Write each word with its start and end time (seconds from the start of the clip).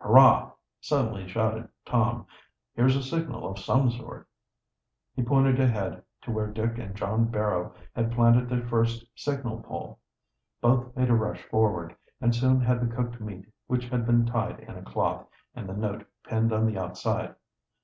"Hurrah!" 0.00 0.50
suddenly 0.80 1.28
shouted 1.28 1.68
Tom. 1.84 2.26
"Here's 2.74 2.96
a 2.96 3.02
signal 3.04 3.48
of 3.48 3.60
some 3.60 3.88
sort!" 3.92 4.26
He 5.14 5.22
pointed 5.22 5.60
ahead, 5.60 6.02
to 6.22 6.32
where 6.32 6.48
Dick 6.48 6.76
and 6.78 6.92
John 6.96 7.26
Barrow 7.26 7.72
had 7.94 8.10
planted 8.10 8.48
their 8.48 8.66
first 8.66 9.04
signal 9.14 9.60
pole. 9.62 10.00
Both 10.60 10.96
made 10.96 11.08
a 11.08 11.14
rush 11.14 11.44
forward, 11.44 11.94
and 12.20 12.34
soon 12.34 12.60
had 12.60 12.80
the 12.80 12.92
cooked 12.92 13.20
meat 13.20 13.46
which 13.68 13.84
had 13.88 14.04
been 14.06 14.26
tied 14.26 14.58
in 14.58 14.76
a 14.76 14.82
cloth 14.82 15.24
and 15.54 15.68
the 15.68 15.76
note 15.76 16.04
pinned 16.24 16.52
on 16.52 16.66
the 16.66 16.76
outside. 16.76 17.36